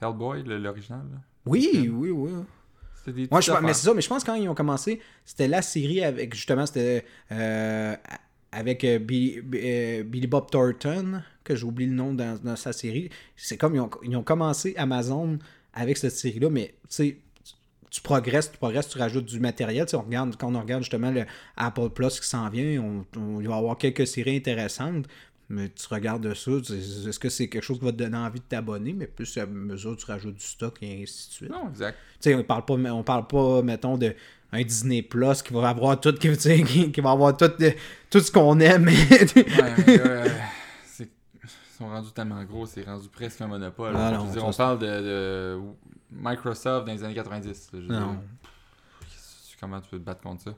[0.00, 1.02] Hellboy, l'original.
[1.46, 2.30] Oui, oui, oui.
[2.98, 5.48] C'était des Moi, mais c'est ça, mais je pense que quand ils ont commencé, c'était
[5.48, 7.96] la série avec, justement, c'était euh,
[8.52, 13.10] avec euh, Billy, euh, Billy Bob Thornton, que j'oublie le nom dans, dans sa série.
[13.36, 15.38] C'est comme ils ont, ils ont commencé Amazon
[15.74, 17.16] avec cette série-là, mais tu sais,
[17.90, 19.84] tu progresses, tu progresses, tu rajoutes du matériel.
[19.86, 21.24] Tu sais, on regarde, quand on regarde justement le
[21.56, 25.06] Apple Plus qui s'en vient, on, on- il va y avoir quelques séries intéressantes.
[25.54, 28.44] Mais tu regardes ça, est-ce que c'est quelque chose qui va te donner envie de
[28.44, 28.94] t'abonner?
[28.94, 31.50] Mais plus à mesure tu rajoutes du stock et ainsi de suite.
[31.50, 31.98] Non, exact.
[32.22, 34.14] Tu sais, on parle pas, on parle pas, mettons, de
[34.50, 37.50] un Disney Plus qui va avoir tout, qui, va avoir tout,
[38.10, 38.86] tout ce qu'on aime.
[38.86, 40.28] Ouais, mais là, euh,
[40.86, 41.10] c'est-
[41.44, 43.94] ils sont rendus tellement gros, c'est rendu presque un monopole.
[43.94, 45.60] Ah non, dire, on parle de, de
[46.10, 47.46] Microsoft dans les années 90.
[47.48, 48.00] là, je veux dire.
[48.00, 48.18] non.
[49.60, 50.54] Comment tu peux te battre contre ça?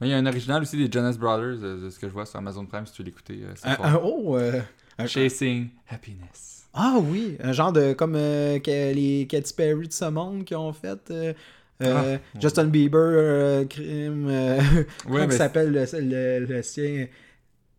[0.00, 2.12] Mais il y a un original aussi des Jonas Brothers, euh, de ce que je
[2.12, 3.40] vois sur Amazon Prime, si tu veux l'écouter.
[3.44, 4.60] euh, oh, euh,
[4.98, 6.66] un- Chasing Happiness.
[6.74, 10.54] ah oui, un genre de comme euh, que les Katy Perry de ce monde qui
[10.54, 10.98] ont fait.
[11.10, 11.32] euh,
[11.80, 12.04] Ah.
[12.40, 14.28] Justin Bieber, euh, crime.
[14.28, 14.60] euh,
[15.08, 17.06] Ouais, mais s'appelle le, le, le sien?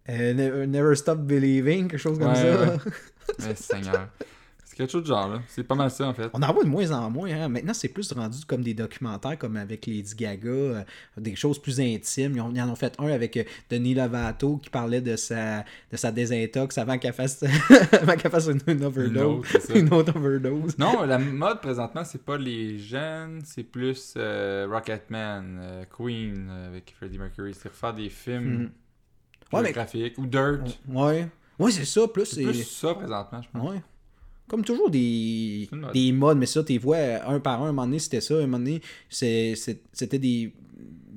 [0.07, 2.77] Never, Stop Believing, quelque chose comme Ouais, ça.
[3.47, 4.09] mais Seigneur.
[4.75, 5.41] C'est quelque chose de genre, là.
[5.47, 6.29] C'est pas mal ça, en fait.
[6.33, 7.29] On en voit de moins en moins.
[7.31, 7.47] hein.
[7.47, 10.83] Maintenant, c'est plus rendu comme des documentaires, comme avec Lady Gaga, euh,
[11.15, 12.33] des choses plus intimes.
[12.35, 16.11] Ils, en ont fait un avec euh, Denis Lovato qui parlait de sa, de sa
[16.11, 17.41] désintox avant qu'elle fasse,
[17.93, 19.45] avant qu'elle fasse une, une overdose.
[19.73, 20.17] Une autre.
[20.17, 20.77] Une overdose.
[20.77, 26.93] Non, la mode présentement, c'est pas les jeunes, c'est plus euh, Rocketman, euh, Queen avec
[26.97, 27.53] Freddie Mercury.
[27.53, 28.71] C'est refaire des films.
[29.53, 30.59] Ouais, mais- graphiques ou Dirt.
[30.89, 31.29] Ouais.
[31.59, 32.01] Ouais, c'est ça.
[32.09, 32.43] Plus C'est c'est.
[32.43, 33.69] plus ça présentement, je pense.
[33.71, 33.81] Ouais.
[34.47, 37.69] Comme toujours des, des modes, mais ça, tu vois un par un.
[37.69, 38.35] Un moment donné, c'était ça.
[38.35, 40.53] Un moment donné, c'était des,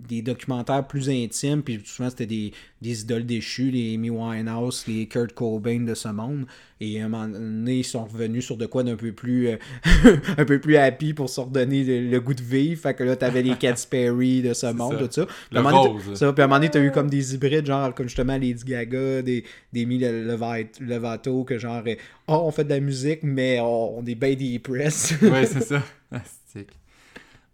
[0.08, 1.62] des documentaires plus intimes.
[1.62, 6.08] Puis souvent, c'était des, des idoles déchues, les Amy Winehouse, les Kurt Cobain de ce
[6.08, 6.46] monde.
[6.80, 9.56] Et à un moment donné, ils sont revenus sur de quoi d'un peu plus euh,
[10.38, 12.80] un peu plus happy pour se redonner le, le goût de vivre.
[12.80, 15.06] Fait que là, t'avais les Katy Perry de ce monde, ça.
[15.06, 15.26] tout ça.
[15.26, 17.34] Puis Le à un donné, ça, puis à un moment donné, t'as eu comme des
[17.34, 21.94] hybrides, genre comme justement Lady Gaga, des, des Mi Levat- Levato, que genre, euh,
[22.28, 25.14] oh, on fait de la musique, mais on, on est bien des press.
[25.20, 25.82] ouais, c'est ça.
[26.12, 26.70] Astique.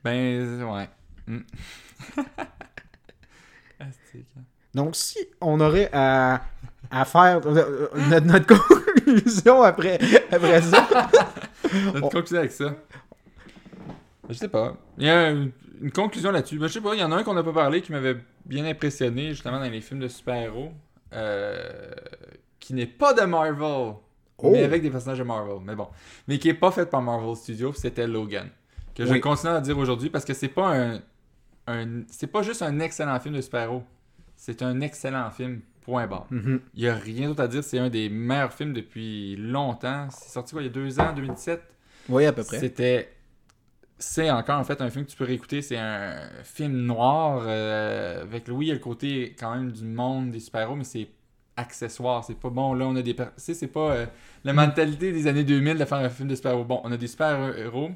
[0.05, 0.89] Ben, ouais.
[3.81, 4.27] Astique.
[4.39, 4.43] hein.
[4.75, 6.43] Donc, si on aurait à,
[6.91, 8.47] à faire euh, euh, notre, notre
[9.05, 9.99] conclusion après,
[10.31, 10.89] après ça,
[11.95, 12.75] Notre conclusion avec ça.
[14.29, 14.77] Je sais pas.
[14.99, 16.59] Il y a une, une conclusion là-dessus.
[16.59, 18.17] Ben, je sais pas, il y en a un qu'on n'a pas parlé qui m'avait
[18.47, 20.73] bien impressionné, justement, dans les films de super-héros.
[21.13, 21.91] euh,
[22.59, 23.95] qui n'est pas de Marvel.
[24.39, 24.51] Oh.
[24.51, 25.59] Mais avec des personnages de Marvel.
[25.63, 25.89] Mais bon.
[26.27, 28.49] Mais qui est pas fait par Marvel Studios, c'était Logan.
[28.95, 31.01] Que je continue à dire aujourd'hui parce que c'est pas un.
[31.67, 33.83] Un c'est pas juste un excellent film de super-héros.
[34.37, 35.61] C'est un excellent film.
[35.83, 36.27] Point barre.
[36.31, 36.61] Mhm.
[36.75, 37.63] Il y a rien d'autre à dire.
[37.63, 40.09] C'est un des meilleurs films depuis longtemps.
[40.11, 41.63] C'est sorti quoi, il y a deux ans, 2017
[42.11, 42.59] oui, à peu près.
[42.59, 43.11] c'était.
[43.99, 45.63] C'est encore en fait un film que tu peux réécouter.
[45.63, 47.43] C'est un film noir.
[47.47, 50.85] euh, avec oui, il y a le côté quand même du monde des super-héros, mais
[50.85, 51.09] c'est
[51.57, 52.25] accessoire.
[52.25, 52.75] C'est pas bon.
[52.75, 53.15] Là, on a des.
[53.15, 54.07] Tu sais, c'est pas euh,
[54.43, 56.65] la mentalité des années 2000 de faire un film de super-héros.
[56.65, 57.89] Bon, on a des super-héros.
[57.89, 57.95] Là,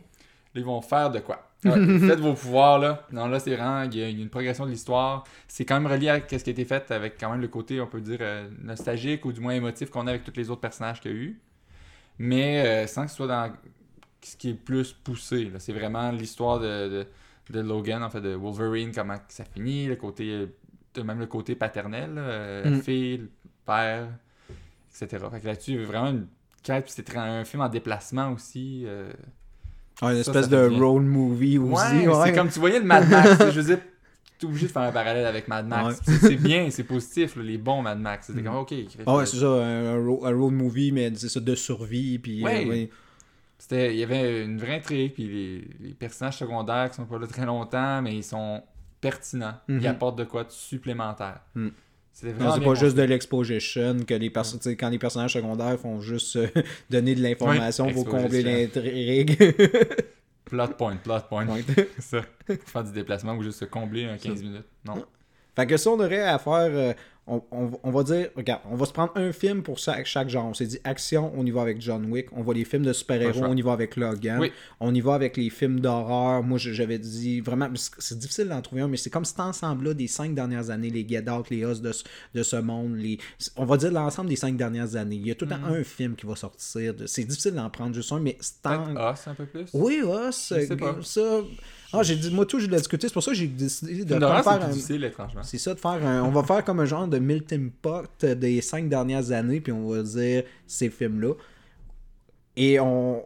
[0.55, 1.48] ils vont faire de quoi?
[1.65, 3.07] Ouais, Faites vos pouvoirs là.
[3.13, 3.83] Non, là, c'est vraiment.
[3.83, 5.25] Il y, a une progression de l'histoire.
[5.49, 7.81] C'est quand même relié à ce qui a été fait avec quand même le côté,
[7.81, 10.61] on peut dire, euh, nostalgique ou du moins émotif qu'on a avec tous les autres
[10.61, 11.41] personnages qu'il y a eu.
[12.19, 13.53] Mais euh, sans que ce soit dans
[14.23, 15.51] ce qui est plus poussé.
[15.59, 17.07] C'est vraiment l'histoire de, de,
[17.51, 20.49] de Logan, en fait, de Wolverine, comment ça finit, le côté,
[20.97, 22.83] euh, même le côté paternel, euh, Mm.
[22.83, 23.31] fille, le
[23.65, 24.09] père,
[24.91, 25.25] etc.
[25.31, 26.27] Fait que là-dessus, il y a vraiment une
[26.63, 28.83] quête, puis c'est un film en déplacement aussi.
[28.87, 29.13] euh.
[30.03, 30.79] Ouais, une ça, espèce ça de bien.
[30.79, 31.73] road movie aussi.
[31.73, 32.15] Ouais, ouais.
[32.27, 33.31] c'est comme tu voyais le Mad Max.
[33.51, 33.79] je veux dire,
[34.39, 36.01] t'es obligé de faire un parallèle avec Mad Max.
[36.07, 36.15] Ouais.
[36.21, 38.27] C'est- bien, c'est positif, là, les bons Mad Max.
[38.29, 38.45] C'était Mm.
[38.45, 38.75] comme, ok.
[39.07, 42.19] Ah ouais, c'est ça, un, un ro- un road movie, mais c'est ça, de survie.
[42.19, 42.65] Puis, Ouais.
[42.65, 42.91] euh, ouais.
[43.59, 47.19] C'était, il y avait une vraie intrigue, puis les, les personnages secondaires qui sont pas
[47.19, 48.63] là très longtemps, mais ils sont
[49.01, 49.55] pertinents.
[49.69, 51.41] Ils apportent de quoi de supplémentaire.
[51.57, 51.73] Mhm.
[52.21, 56.49] C'est pas juste de l'exposition que les sais, quand les personnages secondaires font juste euh,
[56.91, 59.37] donner de l'information pour combler l'intrigue.
[60.47, 61.47] Plot point, plot point.
[61.47, 61.65] Ouais.
[61.99, 62.23] C'est ça.
[62.67, 64.65] Faire du déplacement ou juste se combler un 15 minutes.
[64.85, 65.05] Non.
[65.59, 66.93] Fait que si on aurait à faire, euh,
[67.31, 70.31] on, on- on va dire, regarde, on va se prendre un film pour ça, chaque
[70.31, 70.47] genre.
[70.47, 72.29] On s'est dit action, on y va avec John Wick.
[72.33, 74.39] On voit les films de super-héros, on y va avec Logan.
[74.41, 74.51] Oui.
[74.81, 76.43] On y va avec les films d'horreur.
[76.43, 77.69] Moi, j'avais dit vraiment,
[77.99, 81.07] c'est difficile d'en trouver un, mais c'est comme cet ensemble-là des cinq dernières années, les
[81.07, 83.19] Get Out, les Us de, ce- de ce monde, les,
[83.57, 85.17] on va dire l'ensemble des cinq dernières années.
[85.17, 85.75] Il y a tout le temps Mm.
[85.75, 86.95] un film qui va sortir.
[86.95, 89.67] de- C'est difficile d'en prendre juste un, mais c'est en- Us un peu plus?
[89.75, 90.53] Oui, Us,
[91.03, 91.21] ça.
[91.93, 93.09] Ah, j'ai dit, moi, tout, je l'ai discuté.
[93.09, 94.69] C'est pour ça que j'ai décidé de c'est faire un.
[94.69, 95.43] difficile, étrangement.
[95.43, 96.23] C'est ça, de faire un.
[96.23, 99.89] On va faire comme un genre de melting pot des cinq dernières années, puis on
[99.89, 101.33] va dire ces films-là.
[102.57, 103.23] Et on.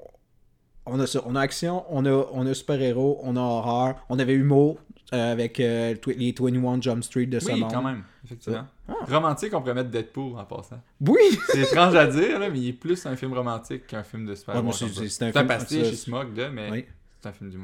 [0.86, 4.18] on a ça, on a action, on a, on a super-héros, on a horreur, on
[4.18, 4.78] avait humour
[5.12, 7.70] euh, avec euh, les 21 Jump Street de ce Oui, monde.
[7.72, 8.66] quand même, effectivement.
[8.88, 8.94] Ah.
[9.08, 10.80] Romantique, on pourrait mettre Deadpool en passant.
[11.00, 11.38] Oui!
[11.48, 14.34] C'est étrange à dire, là, mais il est plus un film romantique qu'un film de
[14.34, 16.84] super Ouais, c'est- un C'est un film- pastiche, il se moque de, mais Oui,
[17.20, 17.58] c'est un film du.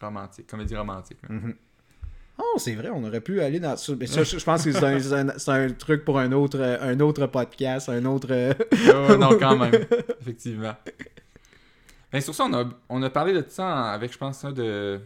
[0.00, 1.18] Romantique, comédie romantique.
[1.22, 1.34] là.
[1.34, 1.54] Mhm.
[2.38, 3.94] Oh, c'est vrai, on aurait pu aller dans ça.
[3.98, 7.88] Mais ça, je pense que c'est un, truc pour un autre, euh, un autre podcast,
[7.88, 8.28] un autre.
[8.30, 9.72] euh, non, quand même,
[10.20, 10.74] effectivement.
[12.12, 14.52] Mais sur ça, on a, on a parlé de ça en- avec, je pense, un
[14.52, 15.00] de,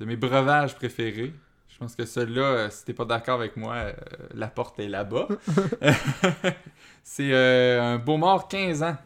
[0.00, 1.32] de mes breuvages préférés.
[1.68, 3.92] Je pense que celui-là, euh, si t'es pas d'accord avec moi, euh,
[4.34, 5.28] la porte est là-bas.
[7.02, 8.96] c'est euh, un beau mort 15 ans.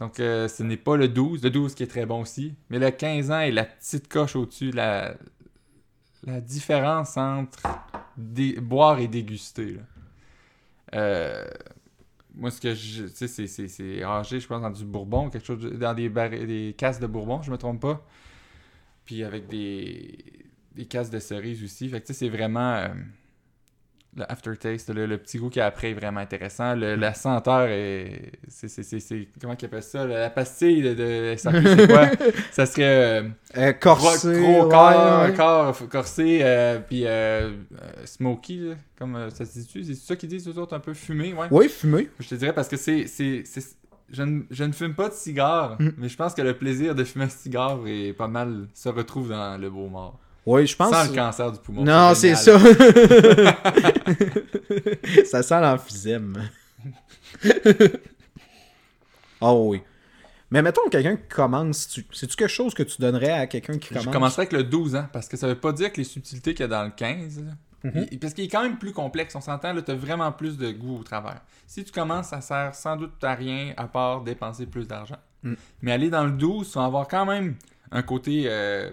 [0.00, 1.42] Donc, euh, ce n'est pas le 12.
[1.42, 2.54] Le 12 qui est très bon aussi.
[2.70, 4.70] Mais le 15 ans est la petite coche au-dessus.
[4.72, 5.14] La,
[6.24, 7.60] la différence entre
[8.60, 9.72] boire et déguster.
[9.74, 9.82] là.
[10.94, 11.44] Euh,
[12.34, 13.04] moi, ce que je.
[13.04, 13.46] Tu sais, c'est-
[14.02, 15.62] âgé, je pense, dans du bourbon, quelque chose.
[15.78, 18.04] dans des, barri- des de bourbon, je me trompe pas.
[19.04, 20.18] Puis avec des,
[20.74, 21.88] des de cerise aussi.
[21.88, 22.74] Fait que, tu sais, c'est vraiment.
[22.74, 22.88] euh,
[24.16, 26.74] le aftertaste, le, le petit goût qu'il y a après est vraiment intéressant.
[26.74, 28.32] Le- la senteur est.
[28.48, 28.68] C'est.
[28.68, 32.06] c'est- c'est- Comment qu'ils appellent ça La, pastille de, de SAQ, c'est quoi?
[32.52, 32.82] Ça serait.
[32.84, 33.22] euh,
[33.56, 34.40] euh, corsé.
[34.40, 35.34] Gros, gros ouais, corps, ouais.
[35.34, 37.04] corps corsé, euh, puis
[38.04, 39.84] smoky, là, comme ça se dit-tu?
[39.84, 41.46] C'est ça qu'ils disent, eux autres, un peu fumé, ouais?
[41.50, 42.08] Oui, fumé.
[42.20, 43.06] Je te dirais parce que c'est-
[44.10, 45.88] je, ne, je ne fume pas de cigare, Mm.
[45.98, 48.68] mais je pense que le plaisir de fumer un cigare est pas mal...
[48.74, 50.20] se retrouve dans le beau mort.
[50.46, 50.90] Oui, je pense.
[50.92, 51.84] Sans le cancer du poumon.
[51.84, 52.58] Non, c'est ça.
[55.24, 56.48] ça sent l'emphysème.
[59.40, 59.82] oh oui.
[60.50, 62.06] Mais mettons quelqu'un qui commence, tu...
[62.12, 64.12] c'est-tu quelque chose que tu donnerais à quelqu'un qui Je commence?
[64.12, 66.62] commencerai avec le 12 ans, parce que ça veut pas dire que les subtilités qu'il
[66.62, 67.50] y a dans le 15, là,
[67.82, 68.06] Mhm.
[68.12, 70.70] il- parce qu'il est quand même plus complexe, on s'entend, là, t'as vraiment plus de
[70.70, 71.42] goût au travers.
[71.66, 75.18] Si tu commences, ça sert sans doute à rien à part dépenser plus d'argent.
[75.42, 75.54] Mm.
[75.82, 77.56] Mais aller dans le 12, tu vas avoir quand même
[77.90, 78.90] un côté euh,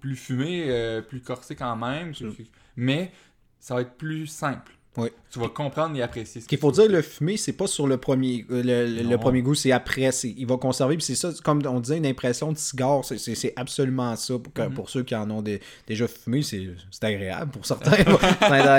[0.00, 2.32] plus fumé, euh, plus corsé quand même, Sûr.
[2.76, 3.12] mais
[3.60, 4.72] ça va être plus simple.
[4.98, 5.08] Oui.
[5.30, 7.98] Tu vas comprendre et apprécier ce qu'il faut dire, le fumé, c'est pas sur le
[7.98, 10.08] premier, le, premier goût, c'est après.
[10.24, 10.96] Il va conserver.
[11.00, 14.38] C'est ça, comme on disait, une impression de cigare, c'est- absolument ça.
[14.38, 14.72] Pour, que- Mhm.
[14.72, 16.66] pour ceux qui en ont des- déjà fumé, c'est
[17.02, 18.02] agréable pour certains,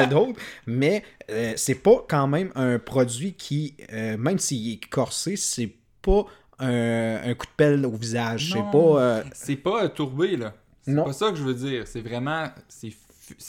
[0.07, 0.39] d'autres.
[0.65, 5.71] Mais euh, c'est pas quand même un produit qui, euh, même s'il est corsé, c'est
[6.01, 6.25] pas
[6.57, 8.53] un, un coup de pelle au visage.
[8.53, 9.01] C'est pas.
[9.01, 10.55] euh, C'est pas tourbé, là.
[10.95, 11.87] C'est pas ça que je veux dire.
[11.87, 12.47] C'est vraiment.
[12.69, 12.93] C'est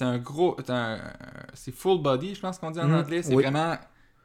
[0.05, 0.57] un gros.
[1.55, 3.23] c'est full body, je pense qu'on dit en Mhm, anglais.
[3.23, 3.43] C'est oui.
[3.45, 3.77] vraiment.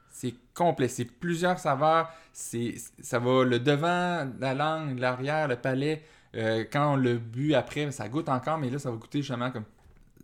[0.10, 0.88] C'est complet.
[0.88, 2.10] C'est plusieurs saveurs.
[2.34, 6.04] C'est Ça va le devant, la langue, l'arrière, le palais.
[6.36, 9.52] Euh, quand on le bu après, ça goûte encore, mais là, ça va goûter justement
[9.52, 9.65] comme.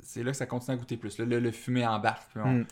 [0.01, 1.17] C'est là que ça continue à goûter plus.
[1.19, 2.23] Là, le, le fumé embarque.
[2.31, 2.65] puis on-.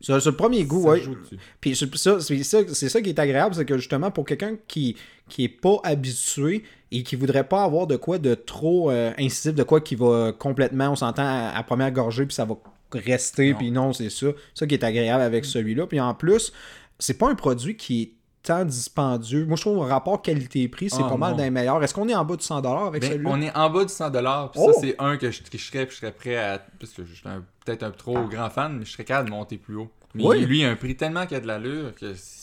[0.00, 1.36] Sur, sur le premier goût, dessus.
[1.60, 4.56] Puis c'est ça, c'est ça, c'est ça qui est agréable, c'est que justement pour quelqu'un
[4.66, 4.96] qui
[5.28, 9.54] qui est pas habitué et qui voudrait pas avoir de quoi de trop euh, incisif,
[9.54, 12.56] de quoi qui va complètement, on s'entend à, à première gorgée puis ça va
[12.92, 13.58] rester, Non.
[13.58, 15.86] puis non, c'est ça, ça qui est agréable avec celui-là.
[15.86, 16.52] Puis en plus,
[16.98, 19.44] c'est pas un produit qui est tant dispendieux.
[19.46, 21.82] Moi, je trouve le rapport qualité-prix, c'est Ah, pas mal d'un meilleur.
[21.82, 23.30] Est-ce qu'on est en bas de 100$ avec Ben, celui-là?
[23.32, 24.50] on est en bas du 100$.
[24.50, 24.72] Puis Oh!
[24.72, 26.60] ça, c'est un que je tricherais, puis je serais prêt à.
[26.80, 27.22] Parce que je suis
[27.64, 29.90] peut-être un trop grand fan, mais je serais capable de monter plus haut.
[30.14, 30.44] Mais Oui.
[30.44, 32.42] lui, il a un prix tellement qu'il a de l'allure que c'est.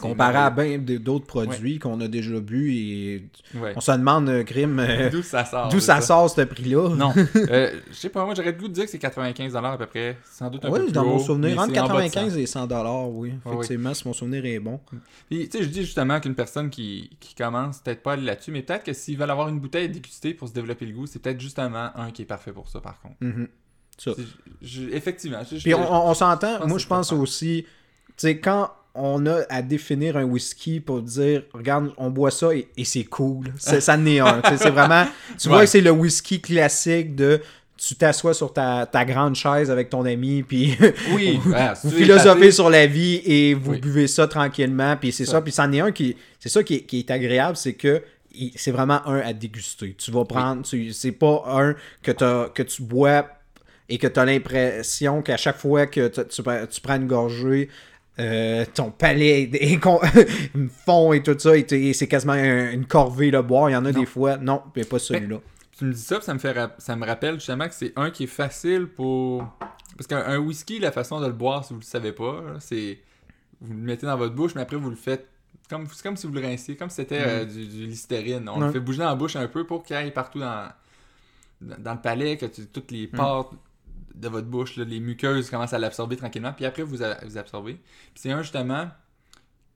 [0.00, 3.74] Comparé à bien d'autres produits qu'on a déjà bu et Ouais.
[3.76, 5.68] on se demande, euh, Grim, euh, D'où ça sort.
[5.68, 6.94] d'où ça sort ce prix-là?
[6.96, 7.12] Non.
[7.36, 9.84] Euh, je sais pas, moi j'aurais le goût de dire que c'est 95$ à peu
[9.84, 10.16] près.
[10.24, 12.32] Sans doute un peu Oui, plus dans mon souvenir, entre c'est en bas de 95
[12.32, 12.38] 100.
[12.38, 13.34] et 100 dollars, oui.
[13.44, 13.52] oui.
[13.52, 14.80] Effectivement, si mon souvenir est bon.
[15.28, 18.62] Puis, tu sais, je dis justement qu'une personne qui, qui commence, peut-être pas là-dessus, mais
[18.62, 21.18] peut-être que s'ils veulent avoir une bouteille à déguster pour se développer le goût, c'est
[21.20, 23.16] peut-être justement un qui est parfait pour ça, par contre.
[23.20, 23.48] Mhm.
[24.04, 24.12] Ça.
[24.16, 24.22] C'est-
[24.62, 25.38] je- effectivement.
[25.50, 27.64] je- Puis on, on- s'entend, moi je pense pas aussi,
[28.08, 32.54] tu sais, quand on a à définir un whisky pour dire, regarde, on boit ça
[32.54, 33.46] et, et c'est cool.
[33.58, 34.42] C'est- Ça n'est un.
[34.56, 35.06] C'est vraiment,
[35.38, 37.40] tu vois que c'est le whisky classique de
[37.78, 40.76] tu t'assois sur ta, ta grande chaise avec ton ami, puis
[41.14, 43.80] Oui, vous, ah, vous philosophez sur la vie et vous Oui.
[43.80, 45.32] buvez ça tranquillement, puis c'est ça.
[45.32, 45.42] Ça.
[45.42, 48.02] Puis c'en est un qui, c'est ça qui est, qui est agréable, c'est que
[48.56, 49.94] c'est vraiment un à déguster.
[49.98, 50.62] Tu vas prendre,
[50.92, 53.26] c'est pas un que, que tu bois
[53.88, 56.20] et que tu as l'impression qu'à chaque fois que tu,
[56.70, 57.68] tu prends une gorgée,
[58.18, 59.80] euh, ton palais est-
[60.84, 63.70] fond et tout ça, et, c'est quasiment un- une corvée le boire.
[63.70, 64.00] Il y en a Non.
[64.00, 65.38] des fois, non, mais pas celui-là.
[65.78, 68.24] Tu me dis ça, ça me, fait ça me rappelle justement que c'est un qui
[68.24, 69.44] est facile pour.
[69.96, 72.98] Parce qu'un un whisky, la façon de le boire, si vous le savez pas, c'est.
[73.60, 75.26] Vous le mettez dans votre bouche, mais après vous le faites.
[75.70, 78.48] comme C'est comme si vous le rinciez, comme si c'était euh, du, du Listerine.
[78.48, 78.66] On Ouais.
[78.66, 80.68] le fait bouger dans la bouche un peu pour qu'il aille partout dans,
[81.60, 83.46] dans, dans le palais, que tu- toutes les pâtes
[84.14, 87.38] de votre bouche, là, les muqueuses commencent à l'absorber tranquillement, puis après vous, a- vous
[87.38, 87.74] absorbez.
[87.74, 87.82] Puis
[88.16, 88.88] c'est un justement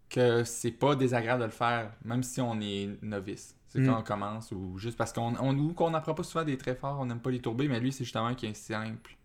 [0.09, 3.55] que c'est pas désagréable de le faire, même si on est novice.
[3.69, 3.87] C'est Mm.
[3.87, 6.79] quand on commence ou juste parce qu'on on, ou qu'on n'apprend pas souvent des traits
[6.79, 9.17] forts, on n'aime pas les tourbés, mais lui, c'est justement qui est simple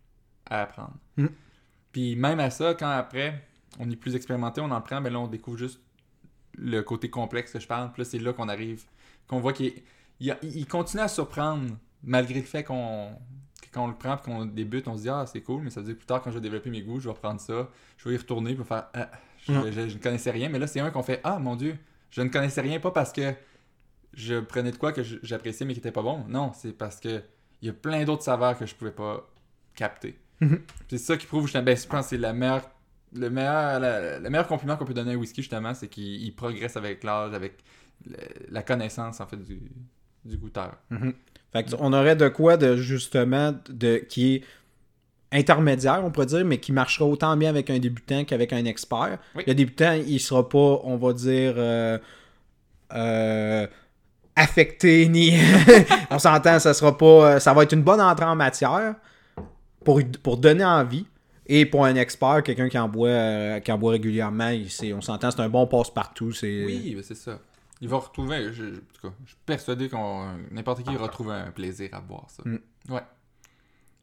[0.46, 0.94] à apprendre.
[1.16, 1.26] Mm.
[1.92, 3.46] Puis même à ça, quand après,
[3.78, 5.80] on est plus expérimenté, on en prend, ben là, on découvre juste
[6.58, 7.92] le côté complexe que je parle.
[7.92, 8.82] Puis là, c'est là qu'on arrive,
[9.28, 9.72] qu'on voit qu'il
[10.20, 13.16] il, a- il continue à surprendre, malgré le fait qu'on
[13.72, 15.80] quand on le prend et qu'on débute, on se dit ah c'est cool, mais ça
[15.80, 18.08] veut dire plus tard quand je vais développer mes goûts, je vais reprendre ça, je
[18.08, 19.10] vais y retourner pour faire ah,
[19.46, 19.64] je, Non.
[19.70, 21.76] je- je ne connaissais rien, mais là c'est un qu'on fait ah mon dieu,
[22.10, 23.32] je ne connaissais rien pas parce que
[24.14, 26.24] je prenais de quoi que j'appréciais mais qui était pas bon.
[26.28, 27.22] Non, c'est parce que
[27.62, 29.26] il y a plein d'autres saveurs que je pouvais pas
[29.74, 30.18] capter.
[30.40, 30.60] Mhm.
[30.90, 32.68] c'est ça qui prouve ben, je pense que c'est la meilleure
[33.14, 36.22] le meilleur, la- le meilleur compliment qu'on peut donner à un whisky, justement, c'est qu'il
[36.24, 37.58] il progresse avec l'âge, avec
[38.06, 38.16] le-
[38.48, 39.60] la connaissance, en fait, du,
[40.24, 40.76] du goûteur.
[40.90, 41.12] Mhm.
[41.52, 44.42] Fait que on aurait de quoi de justement de qui est
[45.32, 49.18] intermédiaire, on pourrait dire, mais qui marchera autant bien avec un débutant qu'avec un expert.
[49.34, 49.44] Oui.
[49.46, 51.98] Le débutant, il sera pas, on va dire, euh,
[52.94, 53.66] euh,
[54.36, 55.32] affecté ni.
[56.10, 57.40] on s'entend, ça sera pas.
[57.40, 58.94] Ça va être une bonne entrée en matière
[59.84, 61.06] pour, pour donner envie.
[61.46, 64.92] Et pour un expert, quelqu'un qui en boit, euh, qui en boit régulièrement, il- c'est-
[64.92, 66.32] on s'entend, c'est un bon passe-partout.
[66.32, 67.38] c'est- Oui, ben, c'est ça.
[67.82, 71.50] Il va retrouver, je, en tout cas, je suis persuadé qu'on n'importe qui retrouve un
[71.50, 72.42] plaisir à boire ça.
[72.46, 72.58] Mm.
[72.88, 73.02] Ouais.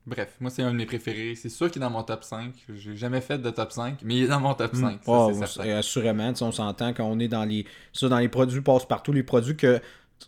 [0.06, 1.36] Bref, moi c'est un de mes préférés.
[1.36, 2.54] C'est sûr qu'il est dans mon top 5.
[2.70, 5.04] J'ai jamais fait de top 5, mais il est dans mon top 5.
[5.04, 9.14] ça, Oh, c'est assurément, on s'entend qu'on est dans les ça, dans les produits passe-partout,
[9.14, 9.80] les produits que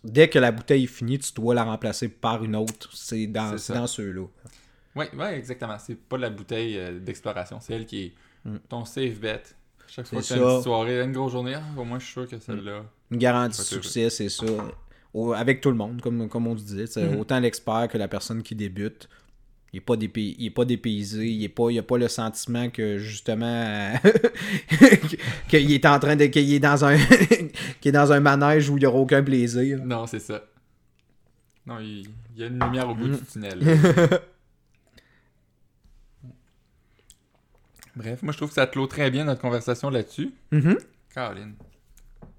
[0.03, 2.89] dès que la bouteille est finie, tu dois la remplacer par une autre.
[2.93, 4.25] C'est dans, dans ceux-là.
[4.95, 5.77] Oui, ouais, exactement.
[5.79, 8.13] C'est pas la bouteille euh, d'exploration, c'est elle qui est
[8.45, 8.57] Mm.
[8.69, 9.43] ton safe bet.
[9.93, 12.05] Chaque fois que C'est tu as une soirée, une grosse journée, ah, au moins je
[12.05, 12.83] suis sûr que celle-là.
[13.11, 14.45] Une garantie de succès, c'est ça.
[15.13, 16.85] Au- avec tout le monde, comme, comme on disait.
[16.95, 17.19] Mhm.
[17.19, 19.09] Autant l'expert que la personne qui débute.
[19.73, 22.07] Il n'est pas, dépay- il est pas dépaysé, il n'a pas, il a pas le
[22.09, 23.93] sentiment que justement
[25.49, 26.25] qu'il est en train de.
[26.25, 26.97] qu'il est dans un
[27.79, 29.79] qu'il est dans un manège où il n'y aura aucun plaisir.
[29.85, 30.43] Non, c'est ça.
[31.65, 33.15] Non, il, il y a une lumière au bout Mm.
[33.17, 33.59] du tunnel.
[37.95, 40.33] Bref, moi je trouve que ça clôt très bien notre conversation là-dessus.
[40.51, 40.77] Mhm.
[41.13, 41.55] Caroline.